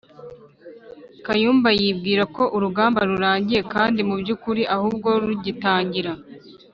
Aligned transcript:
Kayumba 1.25 1.69
yibwira 1.79 2.23
ko 2.35 2.43
urugamba 2.55 2.99
rurangiye 3.09 3.61
kandi 3.73 3.99
mubyukuri 4.09 4.61
ahubwo 4.75 5.09
rugitangira 5.25 6.11